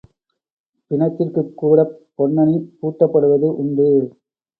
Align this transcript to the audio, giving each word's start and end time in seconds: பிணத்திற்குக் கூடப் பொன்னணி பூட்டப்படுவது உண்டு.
பிணத்திற்குக் 0.91 1.51
கூடப் 1.55 1.93
பொன்னணி 2.17 2.55
பூட்டப்படுவது 2.79 3.49
உண்டு. 3.55 3.87